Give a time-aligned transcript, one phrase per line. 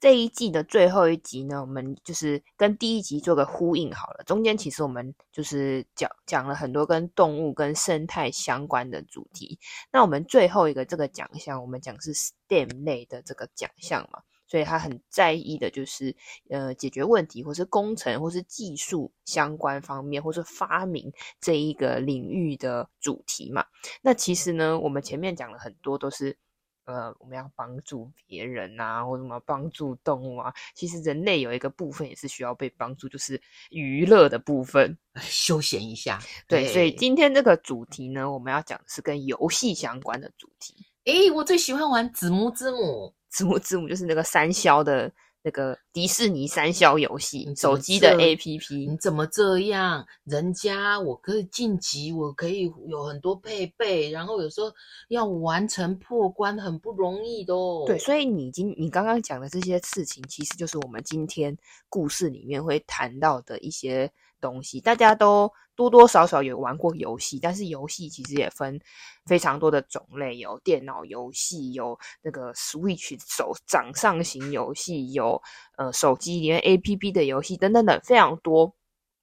[0.00, 4.22] 这一季的最后一集呢，我们就是跟第一集做个呼应好了。
[4.24, 9.58] 中间其实我们就是讲讲了很多跟动物、跟生态相关的主题。
[9.90, 16.14] 那我们最后一个这个奖项，我们讲是 STEM 类的这个奖项嘛，所以他很在意的就是
[16.50, 23.64] 呃解决问题，或是工程，或是技术相关方面，或是发明这一个领域的主题嘛。
[24.02, 26.36] 那其实呢，我们前面讲了很多都是。
[26.84, 30.52] 呃，我们要帮助别人啊，或者什么帮助动物啊。
[30.74, 36.18] 其实人类有一个部分也是需要被帮助，就是娱乐的部分， 休闲一下。
[36.46, 40.74] 对，所以今天这个主题呢，我们要讲的是跟游戏相关的主题。
[41.04, 45.12] 诶，我最喜欢玩子母之母， 子母之母就是那个三消的。
[45.44, 50.04] 那个迪士尼三消游戏，手机的 APP，你怎么这样？
[50.24, 54.72] 人家我可以晋级，我可以有很多配备，然后有时候
[55.08, 57.84] 要完成破关很不容易的哦。
[57.86, 61.54] 对，所以你今你刚刚讲的这些事情，其实就是我们今天
[61.90, 64.10] 故事里面会谈到的一些。
[64.40, 68.80] 东西大家都多多少少有玩过游戏，但是游戏其实也分
[69.26, 75.40] 非常多的种类，有电脑游戏，有那个 Switch 手掌上型游戏，有
[75.76, 78.74] 呃手机里面 APP 的游戏等等等，非常多。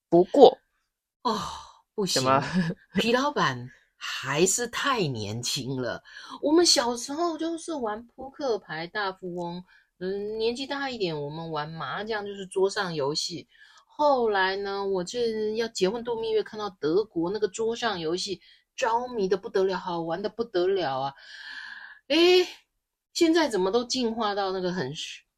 [0.09, 0.57] 不过
[1.23, 1.39] 哦，
[1.95, 2.21] 不行，
[2.95, 6.03] 皮老板还是太年轻了。
[6.41, 9.63] 我们小时候就是玩扑克牌、大富翁，
[9.99, 13.47] 嗯，年纪大一点，我们玩麻将，就是桌上游戏。
[14.01, 18.41] 后来呢，我这要结婚度蜜月，看到德国那个桌上游戏，
[18.75, 21.13] 着迷的不得了，好玩的不得了啊！
[22.07, 22.47] 诶，
[23.13, 24.91] 现在怎么都进化到那个很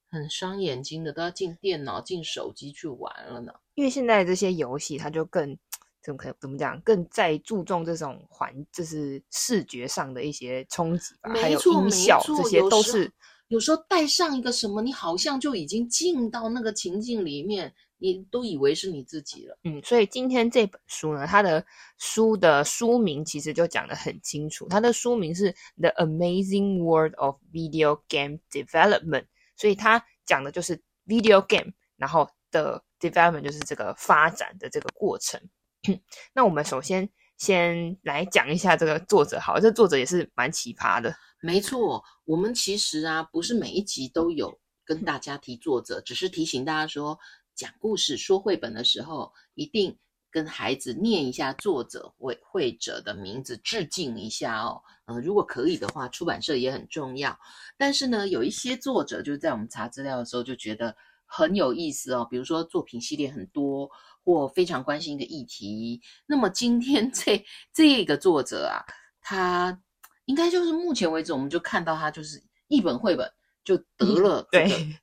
[0.09, 3.51] 很伤眼睛的，都要进电脑、进手机去玩了呢？
[3.75, 5.57] 因为现在这些游戏，它就更
[6.01, 13.11] 怎么可怎么讲，更在注重这种环，就是视觉上的一些冲击吧，还有音效，这些都是
[13.49, 17.73] 有时候带上一个什么，你好像就已经进到那个情境里面。
[18.11, 21.65] 你都以为是你自己了，嗯，所以今天这本书呢，它的
[21.97, 29.21] 书的书名其实就讲得很清楚，它的书名是《The Amazing World of Video Game Development》，
[29.55, 35.39] 所以它讲的就是 video game，然后的 development 就是这个发展的这个过程。
[36.35, 41.15] 那我们首先先来讲一下这个作者，好，这作者也是蛮奇葩的。
[41.39, 47.17] 没错，我们其实啊，不是每一集都有跟大家提作者，只是提醒大家说。
[47.55, 49.97] 讲故事、说绘本的时候，一定
[50.31, 54.81] 跟孩子念一下作者、绘绘者的名字，致敬一下哦。
[55.05, 57.37] 嗯、呃，如果可以的话，出版社也很重要。
[57.77, 62.27] 但是呢，有一些作者就在我们查资料的时候就觉得很有意思哦。
[62.29, 63.89] 比如说作品系列很多，
[64.23, 66.01] 或非常关心一个议题。
[66.25, 68.81] 那么今天 这这个作者啊，
[69.21, 69.79] 他
[70.25, 73.29] 应该就是目前为止，我们就看到他就是一本绘本
[73.63, 74.99] 就得了、这个、对。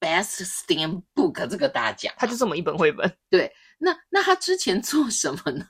[0.00, 3.14] Best STEM Book 这个大奖，他就这么一本绘本。
[3.28, 5.66] 对，那那他之前做什么呢？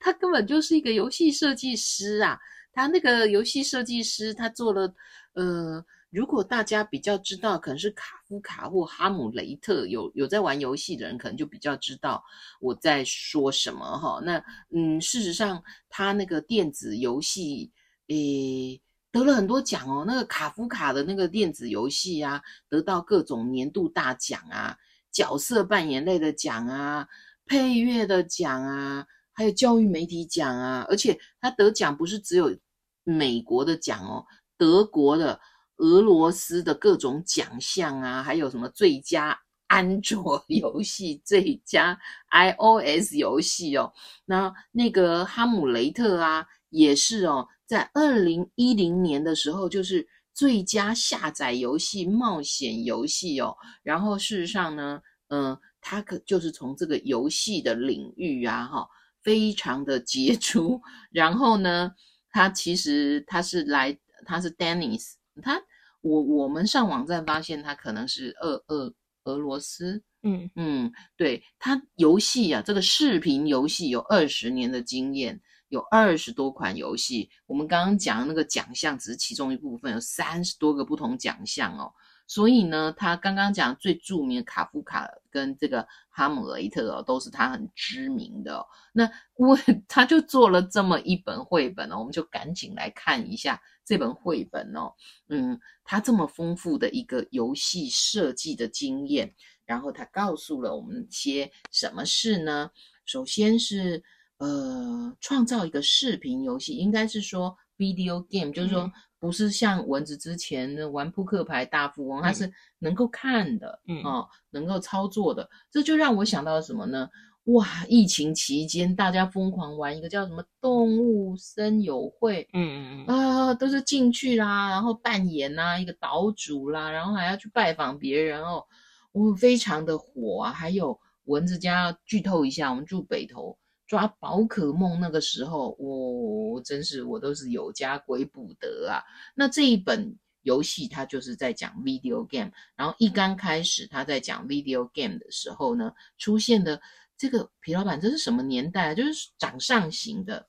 [0.00, 2.38] 他根本就是一个游戏设计师啊！
[2.72, 4.92] 他那个游戏设计师，他做了
[5.34, 12.22] 呃，如果大家比较知道，可能是卡夫卡或哈姆雷特，有有在玩游戏的人，可能就比较知道
[12.60, 14.20] 我在说什么哈。
[14.24, 14.42] 那
[14.74, 17.70] 嗯，事实上，他那个电子游戏，
[18.08, 18.80] 诶。
[19.18, 24.76] 得了很多奖哦，那个卡夫卡的那个电子游戏啊，得到各种年度大奖啊，
[25.10, 27.08] 角色扮演类的奖啊，
[27.44, 32.56] 配乐的奖啊，还有教育媒体奖啊，而且他得奖不是只有
[33.02, 34.24] 美国的奖哦，
[34.56, 35.40] 德国的、
[35.78, 39.36] 俄罗斯的各种奖项啊，还有什么最佳
[39.66, 41.98] 安卓游戏、最佳
[42.30, 43.92] iOS 游戏哦，
[44.26, 47.48] 那那个哈姆雷特啊，也是哦。
[47.68, 53.54] 在二零一零年的时候，就是最佳下载游戏、冒险游戏哦。
[53.82, 54.98] 然后事实上呢，
[55.28, 58.88] 嗯、呃，他可就是从这个游戏的领域啊，哈，
[59.22, 60.80] 非常的杰出。
[61.12, 61.92] 然后呢，
[62.30, 65.12] 他其实他是来，他是 Dennis，
[65.42, 65.60] 他
[66.00, 68.94] 我我们上网站发现他可能是俄俄
[69.24, 75.38] 俄罗斯，嗯嗯，对，他游戏啊，这个视频游戏有二十年的经验。
[75.68, 81.92] 有二十多款游戏，我们刚刚讲的那个奖项只是其中一部分，有三十多个不同奖项哦。
[82.26, 88.62] 所以呢，他刚刚讲最著名的卡夫卡跟这个哈姆雷特哦，都是他很知名的。
[88.92, 94.92] 那我 他就做了这么一本绘本哦，我们就赶紧来看一下这本绘本哦。
[95.28, 102.70] 嗯，他这么丰富的一个游戏设计的经验，然后他告诉了我们些什么事呢？
[103.06, 104.04] 首先是
[104.38, 108.90] 呃，创造一个视频游戏，应该是说 video game，就是说。
[109.20, 112.48] 不是像蚊子之前的玩扑克牌大富翁，它是
[112.78, 117.10] 能够看的，嗯哦，能够操作的，这就让我想到了什么呢？
[117.46, 128.64] 哇，疫情期间大家疯狂玩一个叫什么动物森友会，嗯嗯嗯，啊，都是进去啦，然后扮演啦，一个岛主啦，然后还要去拜访别人哦，
[129.10, 130.52] 我非常的火啊！
[130.52, 133.58] 还有蚊子家剧透一下，我们住北投。
[133.88, 139.00] 抓宝可梦那个时候，我、哦、真是我都是有家归不得啊。
[139.34, 146.78] 那这一本游戏它就是在讲 video game，然后一刚开始他在讲 video game 的时候呢，出现的
[147.16, 148.94] 这个皮老板，这是什么年代啊？
[148.94, 150.46] 就是掌上型的，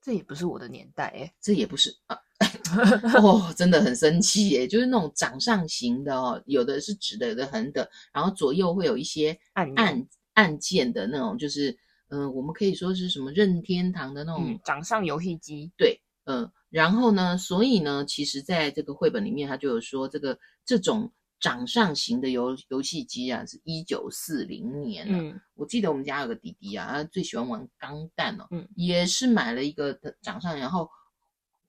[0.00, 2.16] 这也不是我的年代诶，这也不是啊。
[3.20, 11.76] 哦，真的很生气耶，就是那种掌上型的哦，有的是直的，有的横的，然后左右会有一些按按按键的那种，就是。
[12.10, 25.18] 嗯、呃，我们可以说是什么任天堂的那种、嗯、掌上游戏机，对，嗯、呃，然后呢，所以呢，其实在这个绘本里面，他就有说，这个这种掌上型的游游戏机啊，是一九四零年了。
[25.18, 30.88] 嗯，我记得我们家有个弟弟啊，他最喜欢玩钢弹哦，嗯，也是买了一个掌上，然后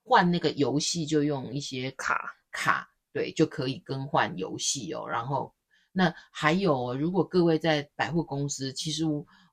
[0.03, 5.05] 换那个游戏就用一些卡卡，对，就可以更换游戏哦。
[5.05, 5.53] 然后
[5.91, 9.03] 那还有，如果各位在百货公司，其实。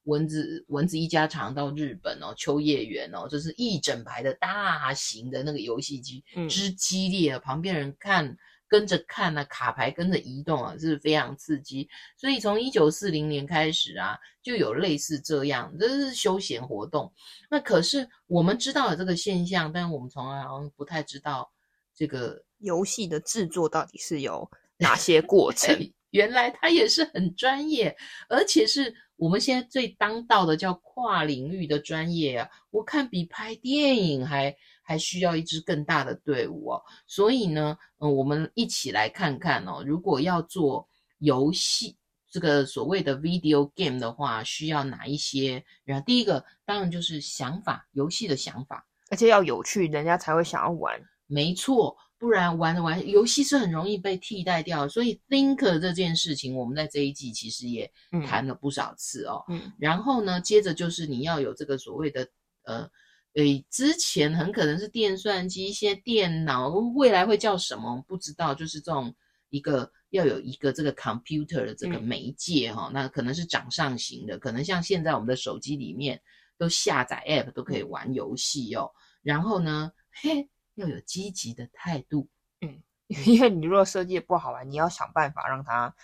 [0.07, 8.37] 蚊子蚊子一家常到日本哦，秋叶原哦，就是一整排的大型的那个游戏机，嗯，之激烈啊，旁边人看
[8.69, 11.89] 跟着看啊，卡牌跟着移动啊，是非常刺激。
[12.17, 17.13] 所以从一九四零年开始啊，就有类似这样，这是休闲活动。
[17.51, 21.51] 那可是我们知道了这个现象，但我们从来好像不太知道
[21.97, 24.49] 这个游戏的制作到底是有
[24.79, 25.77] 哪些过程。
[26.11, 27.97] 原来他也是很专业，
[28.29, 28.95] 而且是。
[29.17, 36.83] 我们现在最当道的叫跨领域的专业啊，我看比拍电影还还需要一支更大的队伍哦。
[37.07, 40.87] 所以呢，嗯，我们一起来看看哦，如果要做
[41.19, 41.97] 游戏，
[42.31, 45.65] 这个所谓的 video game 的话，需要哪一些？
[45.85, 51.01] 然后第一个当然就是想法，游戏的想法，而且要有趣，人家才会想要玩。
[51.27, 51.97] 没错。
[52.19, 57.93] 不然玩着玩游戏是很容易被替代掉，所以 thinker 这件事情，我们在这一季其实也
[58.27, 59.45] 谈了不少次哦。
[59.49, 62.27] 嗯，然后呢，接着就是你要有这个所谓的
[62.65, 62.89] 呃，
[63.35, 69.15] 诶，之前很可能是电算机、一些电脑，未来会叫什么不知道，就是这种
[69.51, 76.19] 一个要有一个这个 computer 的这个媒介哈、哦，那可能是掌上型的，可能像现在我们的手机里面
[76.57, 78.91] 都下载 app 都可以玩游戏哦。
[79.23, 79.93] 然后呢，
[80.23, 80.49] 嘿。
[80.77, 82.29] 要有积极的态度，
[82.61, 82.81] 嗯，
[83.27, 85.95] 因为你如果设计的不好玩，你要想办法让他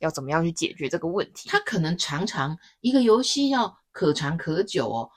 [0.00, 1.48] 要怎么样去解决这个问题。
[1.48, 5.10] 他可能常常一个游戏要可长可久哦，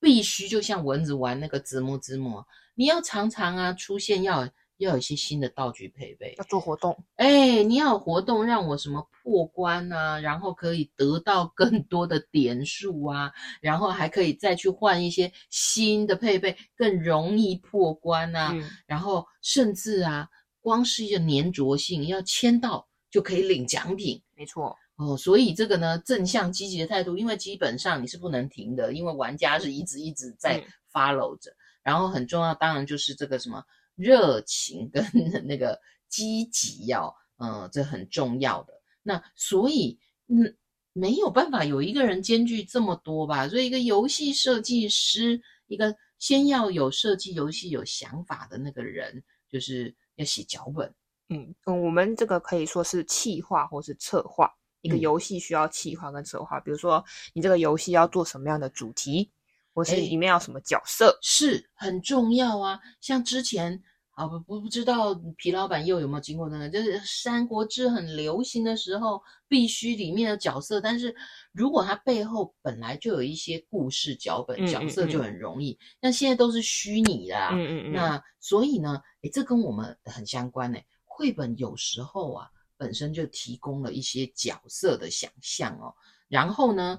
[0.00, 2.44] 必须就像蚊子玩那个子母子母，
[2.74, 4.48] 你要常常啊出现要。
[4.82, 6.96] 要有一些新的道具配备，要做活动。
[7.16, 18.50] 哎，你要有活动，让我什么破关啊，然后可以得到更多的点数啊，然后还可以再去换一些新的配备，更容易破关啊。
[18.52, 20.28] 嗯、然后甚至啊，
[20.60, 24.22] 光是一个粘着性，要签到就可以领奖品。
[24.34, 30.62] 没错哦，所以这个呢，正向积极的态度，因为基本上你是不能停的，因为玩家是一直一直在
[30.92, 31.50] follow 着。
[31.50, 33.64] 嗯、然后很重要，当然就是这个什么。
[33.96, 35.04] 热情跟
[35.46, 38.72] 那个积极要，嗯，这很重要的。
[39.02, 40.56] 那所以，嗯，
[40.92, 43.48] 没有办法有一个人兼具这么多吧？
[43.48, 50.94] 所以，一个游戏设计师，一个先要有设计游戏有想法的那个人，就是要写脚本。
[51.28, 54.52] 嗯嗯，我们这个可以说是企划或是策划。
[54.82, 59.30] 一个游戏需要企划跟策划，嗯，比如说你这个游戏要做什么样的主题。
[59.74, 62.78] 或是里面要什么角色，是很重要啊。
[63.00, 70.80] 像之前，啊不不不知道皮老板又有没有经过那个，就是《三国志》很流行的时候，必须里面的角色。
[70.80, 71.14] 但是
[71.52, 75.78] 如果它背后本来就有一些故事脚本，角色就很容易。
[76.00, 77.50] 那、现在都是虚拟的啊。
[77.54, 77.92] 嗯嗯嗯。
[77.92, 80.84] 那所以呢，诶，这跟我们很相关诶。
[81.04, 85.94] 绘本有时候啊，本身就提供了一些角色的想象哦。
[86.28, 86.98] 然后呢，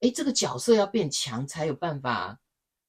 [0.00, 2.38] 诶，这个角色要变强，才有办法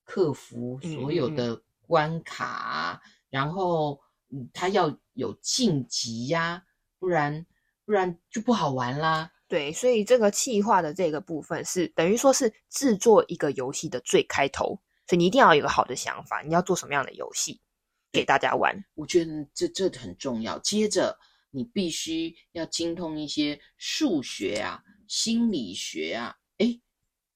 [0.03, 3.99] 克服所有的关卡，嗯嗯嗯，然后，
[4.29, 6.63] 嗯，他要有晋级呀，
[6.99, 7.45] 不然
[7.85, 9.31] 不然就不好玩啦。
[9.47, 17.61] 对，所以这个企划的这个部分是等于说是制作一个游戏的最开头，所以你一定要有一个好的想法，你要做什么样的游戏
[18.11, 18.83] 给大家玩？
[18.95, 20.59] 我觉得这这很重要。
[20.59, 21.17] 接着
[21.51, 26.35] 你必须要精通一些数学啊、心理学啊。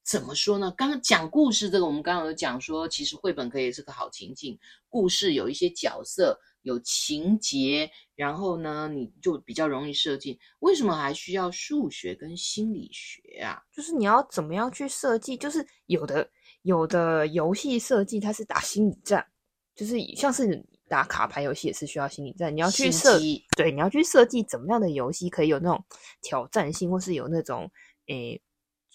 [0.02, 0.72] 诶，怎么说呢？
[0.76, 6.38] 刚刚讲故事这个，我们刚刚有讲说，其实绘本可以是个好情境，故事有一些角色。
[6.62, 10.38] 有情节，然后呢，你就比较容易设计。
[10.60, 13.60] 为什么还需要数学跟心理学啊？
[13.72, 15.36] 就是你要怎么样去设计？
[15.36, 16.30] 就是有的
[16.62, 19.26] 有的游戏设计它是打心理战，
[19.74, 22.54] 就是像是打卡牌游戏也是需要心理战。
[22.54, 25.84] 你要去设计，对，你要去设计怎么样的游戏可以有那种
[26.20, 27.68] 挑战性，或是有那种
[28.06, 28.40] 诶，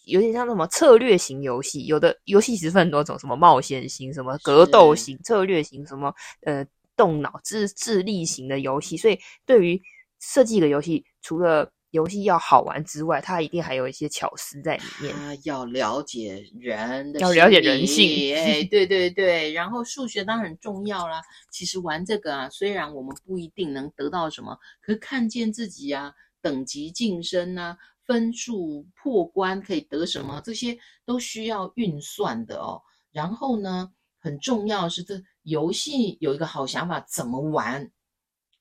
[0.08, 1.86] 有点像什么策略型游戏。
[1.86, 6.66] 有的游戏其实分很多种，什么冒险型、什么格斗型、策略型，什么呃。
[6.98, 9.80] 动脑智智力型的游戏，所以对于
[10.20, 15.14] 设计一个游戏，除了游戏要好玩之外，它一定还有一些巧思在里面。
[15.44, 18.36] 要了解人的，要了解人性。
[18.36, 19.54] 哎， 对对对。
[19.54, 21.22] 然后数学当然很重要啦。
[21.52, 26.12] 其实玩这个啊，虽然我们不一定能得到什么，可是看见自己啊，
[26.42, 32.82] 等级晋升啊，分数破关可以得什么，这些都需要运算的哦。
[33.12, 35.22] 然后呢，很重要是这。
[35.44, 37.90] 游戏有一个好想法，怎么玩？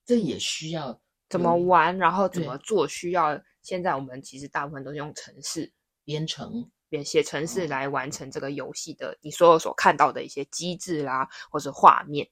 [0.05, 2.87] 这也需要怎么玩，然后怎么做？
[2.87, 5.73] 需要现在我们其实大部分都是用程式
[6.05, 12.31] 编程，编写程式来完成这个游戏的你所有所看到的一些机制啦，或者画面。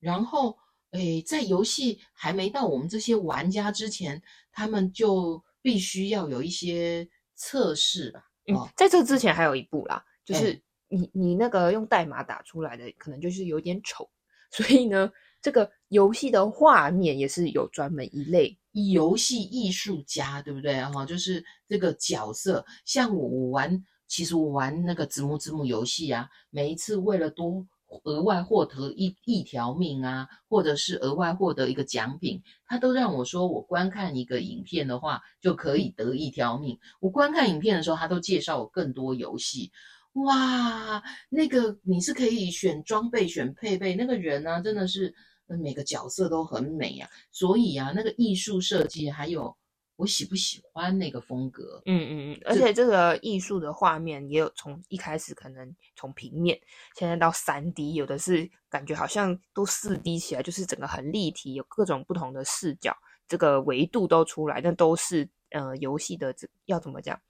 [0.00, 0.58] 然后，
[0.90, 4.20] 诶，在游戏还没到我们这些玩家之前，
[4.50, 8.20] 他们就必须要有一些测试吧。
[8.46, 10.62] 嗯，在这之前还有一步啦，就是。
[10.86, 14.08] 你你那个用代码打出来的可能就是有点丑，
[14.52, 15.10] 所以呢，
[15.42, 18.56] 这个游戏的画面也是有专门一类
[18.92, 20.80] 游戏艺术家，对不对？
[20.84, 27.66] 哈，就是这个角色，像我玩，其实我玩那个子母子母游戏啊，每一次为了多
[28.04, 36.78] 额外获得一一条命啊，或者是额外获得一个奖品，他都让我说，我观看一个影片的话就可以得一条命。
[37.00, 39.70] 我观看影片的时候，他都介绍我更多游戏。
[40.14, 45.12] 哇，那个你是可以选装备、选配备，那个人呢、啊，真的是
[45.46, 47.08] 每个角色都很美啊。
[47.32, 49.56] 所以啊，那个艺术设计还有
[49.96, 56.58] 我喜不喜欢那个风格，嗯嗯嗯，而且这个艺术的画面也有从一开始可能从平面，
[56.96, 62.96] 现在到三 D，有的是感觉好像都四 D 起来，就是整个很立体，有各种不同的视角，
[63.28, 67.20] 这个维度都出来，那都是呃游戏的这要怎么讲？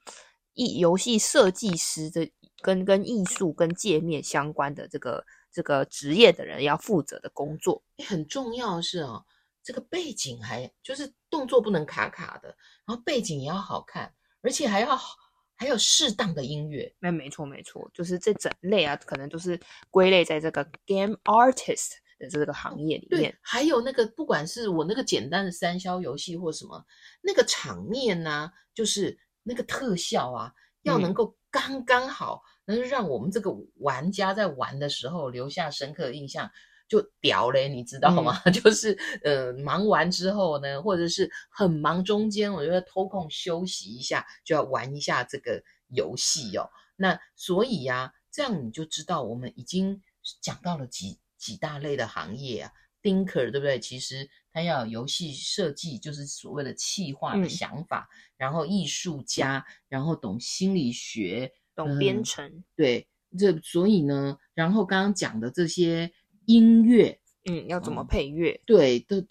[0.55, 2.31] 艺游戏设计师的
[2.63, 9.25] 跟跟艺术跟界面相关的这个这个职业的人要负责的工作，很重要是哦，
[9.65, 12.49] 这个背景还就是动作不能卡卡的，
[12.87, 14.97] 然后背景也要好看，而且还要
[15.57, 16.95] 还有适当的音乐。
[17.01, 19.59] 那没错没错，就是这整类啊，可能都是
[19.91, 23.37] 归类在这个 game artist 的这个行业里面。
[23.41, 26.85] 还有那个不管是我那个简单的三消游戏或什么，
[27.23, 29.19] 那个场面呢、啊，就是。
[29.47, 30.51] 那个特效啊，
[30.85, 36.51] 要能够刚刚好，能、嗯、让我们这个玩家在玩的时候留下深刻的印象，
[36.95, 38.41] 就屌嘞，你知道吗？
[38.47, 46.71] 嗯、就是呃，忙完之后呢，或者是很忙中间，我觉得偷空休息一下，就要玩一下这个游戏哦。
[46.97, 50.01] 那所以呀、啊，这样你就知道我们已经
[50.41, 52.73] 讲到了几几大类的行业啊。
[53.03, 53.79] Thinker 对不对？
[53.81, 66.11] 其实他要有游戏设计，就是所谓的企划的想法，嗯、然后艺术家，然后懂心理学，懂编程，嗯、对，这所以呢，然后刚刚讲的这些
[66.47, 68.53] 音乐，嗯，要怎么配乐？
[68.53, 69.23] 嗯、对，都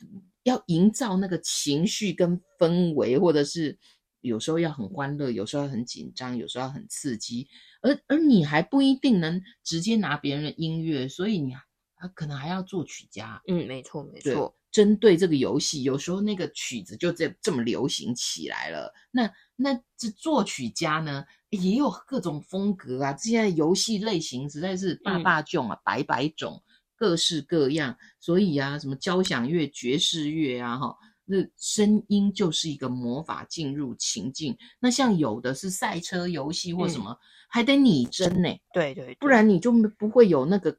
[0.44, 3.78] 要营造那个情绪跟氛围，或者是
[4.22, 7.48] 有时候要很欢乐，有时候很紧张，有时候很刺激，
[7.82, 11.54] 而而你还不一定能直接拿别人的音乐，所以你。
[11.96, 14.54] 他可能还要作曲家，嗯，没错没错。
[14.74, 18.94] 针对这个游戏，有时候那个曲子就这这么流行起来了。
[19.10, 23.16] 那那这作曲家呢，也有各种风格啊。
[23.16, 26.62] 现在游戏类型实在是百百种啊，百百种，
[26.96, 27.98] 各式各样。
[28.20, 34.58] 所以啊，什么交响乐、爵士乐啊，哈，那声音就是一个魔法进入情境。
[34.80, 37.18] 那像有的是赛车游戏或什么，嗯、
[37.50, 38.50] 还得拟真呢。
[38.74, 40.78] 对，对对，不然你就不会有那个。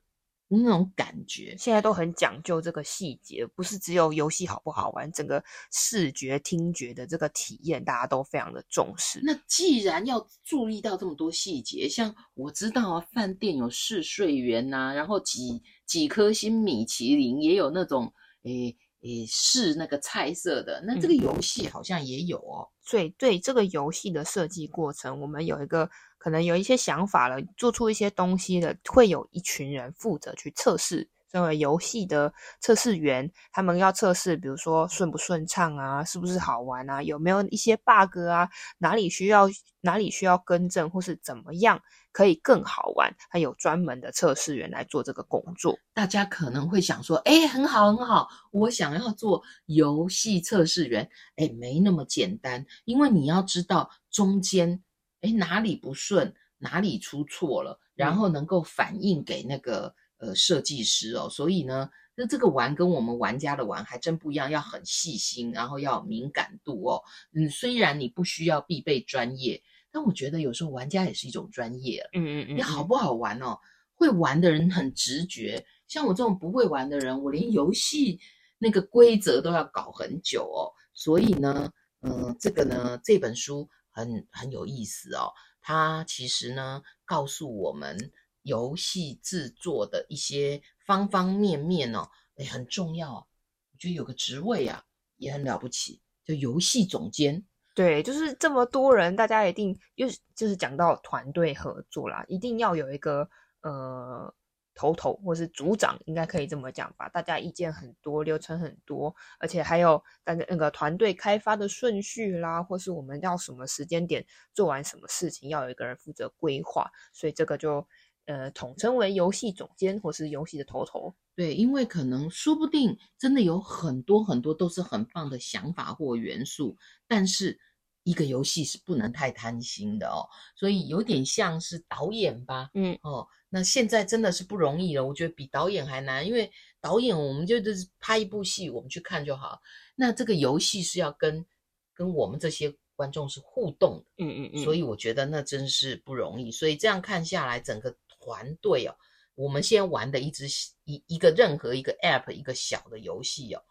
[0.49, 5.43] 那种感觉，现在都很讲究这个细节，不是只有游戏好不好玩，整个
[5.73, 9.19] 视觉、听觉的这个体验，大家都非常的重视。
[9.25, 18.13] 那既然要注意到这么多细节，像我知道啊，饭店有试睡员呐、啊，然后几几颗星米其林，也有那种
[18.43, 20.83] 诶诶试那个菜色的。
[20.87, 22.69] 那这个游戏好像也有哦。
[22.83, 25.89] 所以对这个游戏的设计过程，我们有一个
[26.19, 31.09] 可能有一些想法了，做出一些东西的，会有一群人负责去测试。
[31.35, 38.49] 作为游戏的测试员，他们要测试，比如说顺不顺畅啊，是不是好玩啊，有没有一些 bug 啊，
[38.79, 39.49] 哪里需要
[39.81, 45.77] 哪里需要更正，或是怎么样可以更好玩，还有专门的测试员来做这个工作。
[45.93, 54.81] 大家可能会想说，哎，很好很好，我想要做游戏测试员，哎，没那么简单，因为你要知道中间，
[55.23, 59.93] 哎，哪里不顺，哪里出错了，然后能够反映给那个。
[60.25, 67.03] 呃，设计师哦，所以呢，那这个玩跟我们玩家的玩还真不一样，要很细心，然后要敏感度哦。
[67.35, 69.63] 嗯，虽然你不需要必备专业，
[69.93, 72.09] 但我觉得有时候玩家也是一种专业。
[72.15, 73.59] 嗯嗯嗯，你好不好玩哦？
[73.95, 78.19] 会玩的人很直觉，像我这种不会玩的人，我连游戏
[78.59, 80.73] 那个规则都要搞很久哦。
[80.95, 85.33] 所以呢，嗯、呃，这个呢，这本书很很有意思哦。
[85.61, 87.99] 它其实呢，告诉我们。
[88.45, 93.15] 游戏制作的一些方方面面哦，诶，很重要。
[93.15, 94.85] 我觉得有个职位啊，
[95.17, 97.43] 也很了不起，就游戏总监。
[97.75, 103.29] 对，就是这么多人，大家一定又就是讲到团队合作啦，一定要有一个
[103.63, 104.33] 呃
[104.75, 107.09] 头头或是组长，应该可以这么讲吧。
[107.09, 117.89] 大家意见很多，流程很多，而且还有大家那个团队开发的顺序啦，或是我们要什么时间点做完什么事情，要有一个人负责规划，所以这个就。
[118.27, 121.15] 呃，统称为游戏总监或是游戏的头头。
[121.37, 126.77] 对，因为可能说不定真的有很多很多都是很棒的想法或元素，
[127.07, 127.59] 但是
[128.05, 130.25] 一个游戏是不能太贪心的哦，
[130.57, 132.71] 所以有点像是导演吧。
[132.75, 136.51] 嗯，哦，那现在真的是不容易了，我觉得比导演还难，因为
[136.81, 139.61] 导演我们就是拍一部戏，我们去看就好。
[139.97, 141.45] 那这个游戏是要跟
[141.93, 146.53] 跟我们这些观众是互动的，嗯嗯嗯，所以我觉得那真是不容易。
[146.53, 147.97] 所以这样看下来，整个。
[148.25, 148.97] 团队哦，
[149.35, 150.47] 我们先玩的一支
[150.85, 153.63] 一一个任何一个 App 一个小的游戏哦，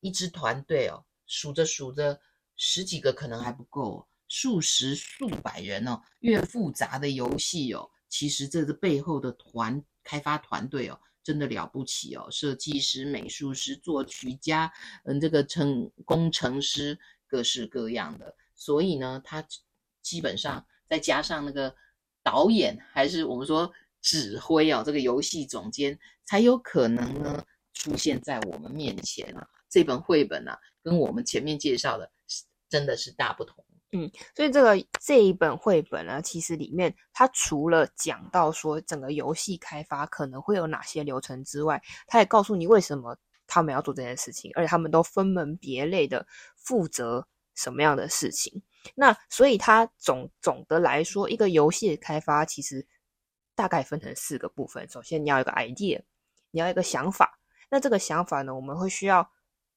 [0.00, 2.20] 一支团队哦，数着数着
[2.56, 14.70] 十几个可能还不够，数十数百人哦，越复杂的游戏哦，其实这个背后的团开发团队哦，真的了不起哦，设计师、美术师、作曲家，
[15.04, 19.42] 嗯，这个程工程师，各式各样的，所以呢，他
[20.02, 21.74] 基本上再加上那个
[22.22, 23.72] 导演，还是我们说。
[24.02, 29.48] 指挥哦，这个游戏总监才有可能呢出现在我们面前啊。
[29.70, 32.10] 这本绘本啊，跟我们前面介绍的
[32.68, 33.64] 真的是大不同。
[33.92, 48.62] 嗯，所以这个这一本绘本呢，其实里面它除了讲到说整个游戏开发可能会有哪些流程之外，它也告诉你为什么他们要做这件事情，而且他们都分门别类的负责什么样的事情。
[48.94, 52.86] 那所以它总总的来说，一个游戏的开发其实。
[53.62, 54.88] 大概分成四个部分。
[54.88, 56.02] 首先，你要有一个 idea，
[56.50, 57.38] 你要有一个想法。
[57.70, 59.30] 那这个想法呢，我们会需要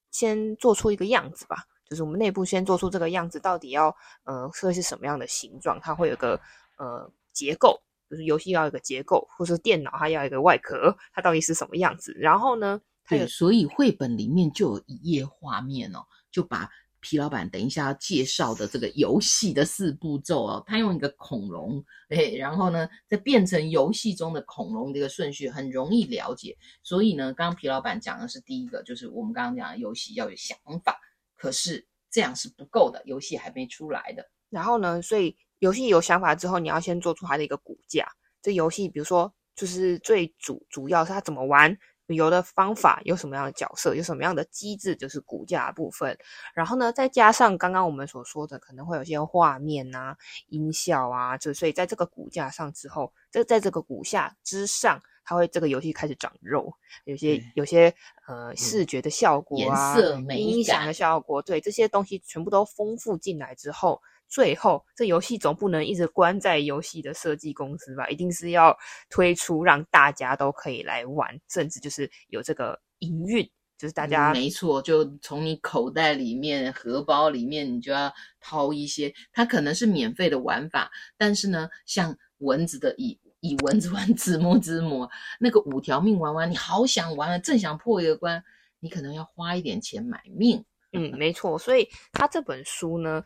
[0.10, 5.80] 先做出一个样子吧，就是我们内部先做出这个样子，到底要呃会是什么样的形状？
[5.80, 6.42] 它会有个
[6.80, 12.12] 呃结构，就是游戏要有一个结构，或是电脑它要一个外壳，它到底是什么样子？
[12.18, 16.00] 然后呢，它有，所以绘本里面就有一页画面哦，
[16.32, 16.68] 就把。
[17.08, 26.58] 皮老板等一下要介绍的这个游戏的四步骤哦，他用一个恐龙，哎，然后呢，再变成游戏中的恐龙这个顺序很容易了解。
[26.82, 31.00] 所以呢，刚刚皮老板讲的是第一个，就是我们刚刚讲的游戏要有想法，
[31.36, 34.28] 可是这样是不够的，游戏还没出来的。
[34.50, 38.08] 然后呢，所以游戏有想法之后，你要先做出它的一个骨架。
[38.42, 41.78] 这游戏比如说，就是最主主要是它怎么玩。
[42.08, 46.16] 有的方法有什么样的角色，有什么样的机制，就是骨架部分。
[46.54, 50.16] 然后呢，再加上刚刚我们所说的，可能会有些画面啊、
[50.50, 56.72] 音效啊，就所以在这个骨架上之后，这在这个骨架之上，它会这个游戏开始长肉，
[57.06, 57.92] 有些有些
[58.28, 64.02] 呃视觉的效果啊、颜色、美、音响的效果，对这些东西全部都丰富进来之后。
[64.28, 68.10] 最后，这游戏总不能一直关在游戏的设计公司吧？
[68.10, 68.76] 一定是要
[69.10, 78.12] 推出让大家都可以来玩，甚至就是有这个营运，就是大家、嗯、没错，就从你口袋里面、荷包里面，你就要
[78.42, 79.14] 掏一些。
[79.32, 85.10] 它可能是免费的玩法，但是呢，像蚊子的以以蚊子玩子摸之魔，
[85.40, 88.44] 那个五条命玩完，你好想玩啊，正想破一个关，
[88.80, 90.66] 你可能要花一点钱买命。
[90.92, 91.58] 嗯，没错。
[91.58, 93.24] 所以他这本书呢。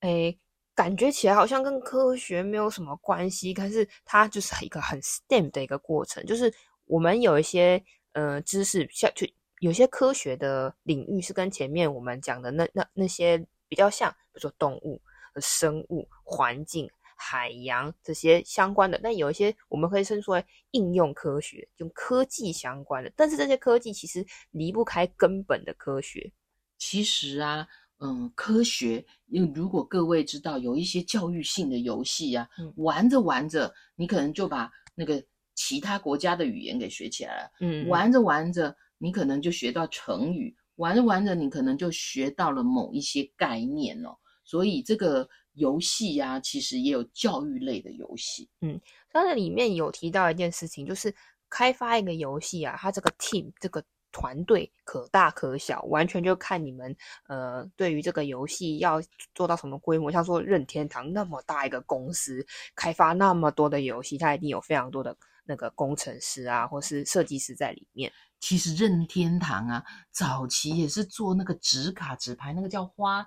[0.00, 0.38] 诶，
[0.74, 6.52] 感觉起来好像跟科学没有什么关系，但是它就是一个很 STEM 的一个过程，就是
[6.86, 7.82] 我们有一些
[8.12, 9.26] 呃知识，像就
[9.60, 15.00] 有些科学的领域是跟前面我们讲的那那那些比较像，比如说动物、
[15.36, 18.98] 生物、环境、海洋这些相关的。
[19.02, 23.12] 但有一些我们可以称之为应用科学，就科技相关的。
[23.14, 26.32] 但是这些科技其实离不开根本的科学。
[26.78, 27.68] 其实啊，
[28.00, 35.22] 嗯，科学，因为如果各位知道有一些教育性的游戏啊，嗯、玩着玩着，你可能就把那个
[35.54, 37.50] 其他国家的语言给学起来了。
[37.60, 38.76] 嗯，玩着玩着。
[39.02, 44.14] 你可能就学到成语，玩着玩着，你可能就学到了某一些概念哦。
[44.44, 48.46] 所以这个游戏呀、啊，其实也有教育类的游戏。
[48.60, 48.78] 嗯，
[49.10, 51.14] 刚才里面有提到一件事情，就是
[51.48, 56.96] 开发一个游戏啊，它这个 team 这个团队可大可小，完全就看你们
[57.28, 59.00] 呃对于这个游戏要
[59.34, 60.10] 做到什么规模。
[60.10, 68.12] 像说任天堂那么大一个公司，开发那么多的游戏，它一定有非常多的那个工程师啊，或是设计师在里面。
[68.40, 73.26] 其实任天堂啊，早期也是做那个纸卡纸牌，那个叫花，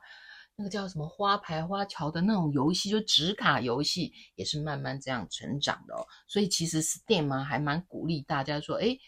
[0.56, 6.04] 那个叫什么花牌花桥的那种游戏，就纸卡游戏也是慢慢这样成长的哦。
[6.28, 9.00] 所以其实 Steam 啊，还蛮鼓励大家说，诶，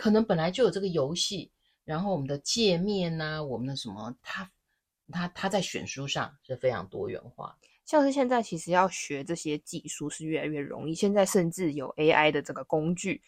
[0.00, 1.50] 可能本来就有这个游戏，
[1.84, 4.50] 然后我们的界面呐、我们的什么，它
[5.12, 7.54] 它它在选书上是非常多元化。
[7.84, 13.20] 像是现在其实要学这些技术是越来越容易，现在甚至有 AI 的这个工具。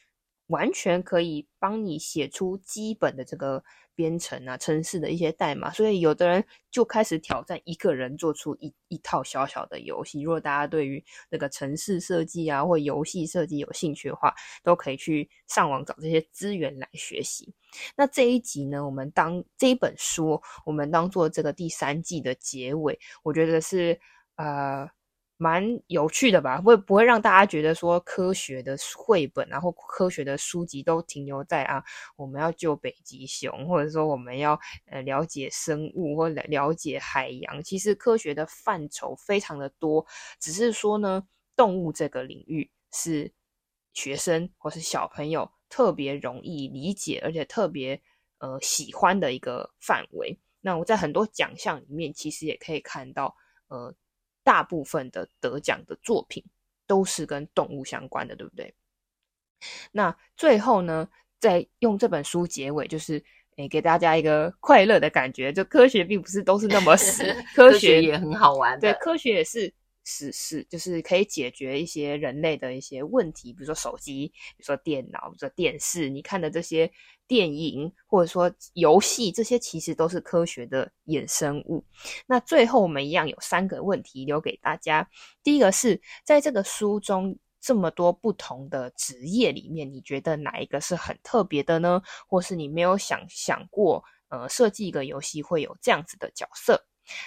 [0.53, 10.21] 完全可以帮你写出基本的这个编程啊、城市的一些代码，所以有的人就开始挑战一个人做出一一套小小的游戏。
[10.21, 17.55] 如果大家对于那个城市设计啊或游戏设计有兴趣的话，都可以去上网找这些资源来学习。
[17.97, 23.99] 那这一集呢，我们当这一本书，我们当做这个第三季的结尾，我觉得是
[24.37, 24.89] 呃。
[25.43, 31.83] 蛮有趣的吧，会不会让大家觉得说科学的绘本然后科学的书籍都停留在啊，
[32.15, 37.61] 我们要救北极熊，或者说我们要呃了解生物或了解海洋。
[37.65, 40.07] 其实科学的范畴非常的多，
[40.39, 41.27] 只是说呢，
[41.57, 43.33] 动物这个领域是
[43.95, 48.01] 学生或是小朋友特别容易理解，而且特别
[48.39, 50.39] 呃喜欢的一个范围。
[50.61, 53.35] 那我在很多奖项里面，其实也可以看到
[53.67, 53.93] 呃。
[54.45, 56.45] 大部分的得奖的作品
[56.87, 58.75] 都是跟动物相关的，对不对？
[59.93, 63.23] 那最后呢，再用这本书结尾，就是
[63.57, 65.53] 诶，给大家一个快乐的感觉。
[65.53, 67.25] 就科学并不是都是那么死，
[67.55, 68.79] 科学也很好玩。
[68.81, 69.73] 对，科学也是。
[70.05, 76.91] 是是，就是可以解决一些人类的一些问题，比如说手机，比如说电脑，比如说电视，你看的这些
[77.29, 81.85] 电影或者说游戏，这些其实都是科学的衍生物。
[82.27, 85.09] 那最后我们一样有三个问题留给大家。
[85.43, 92.03] 第一个是在这个书中这么多不同的职业里面，你觉得哪一个是很特别的呢？
[92.27, 96.85] 或是你没有想想过，呃，设计一个游戏会有这样子的角色？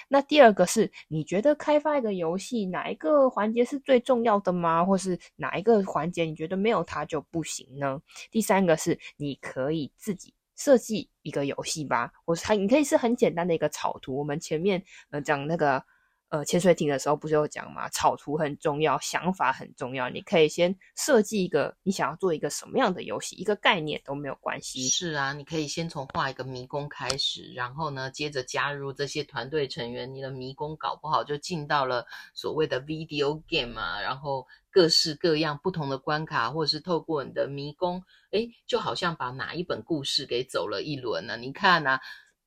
[0.08, 4.84] 那第二个是，你觉得开发一个游戏哪一个环节是最重要的吗？
[4.84, 8.00] 或是哪一个环节你觉得没有它就不行呢？
[8.30, 14.16] 第三个是，你可以自己设计一个游戏吧，我是它你可以是很简单的一个草图。
[14.16, 15.82] 我们前面呃讲那个。
[16.28, 17.88] 呃，潜水艇的时候不是有讲吗？
[17.90, 20.10] 草图很重要，想法很重要。
[20.10, 24.88] 你可以先设计一个你想要做一个什么样的游戏，一个概念都没有关系。
[24.88, 41.36] 是啊，你可以先从画一个迷宫开始，然后呢，接着加入这些团队成员，你的迷宫搞不好就进到了所谓的 video game 啊，然后各式各样不同的关卡，或者是透过你的迷宫，诶，就好像把哪一本故事给走了一轮呢？
[41.36, 42.00] 你看啊，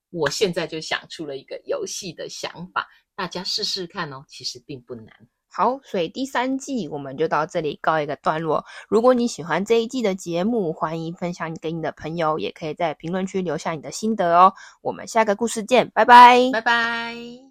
[0.09, 2.85] 我现在就想出了一个游戏的想法。
[3.19, 5.08] 大家试试看哦，其实并不难。
[5.49, 8.63] 好，所以第三季我们就到这里告一个段落。
[8.88, 14.53] 如果你喜欢这一季的节目，欢迎分享给你的朋友，也可以在评论区留下你的心得哦。
[14.82, 17.48] 我们下个故事见，拜拜，拜拜。